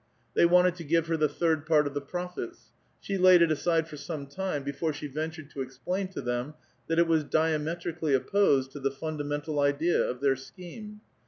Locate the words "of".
1.85-1.93, 10.01-10.19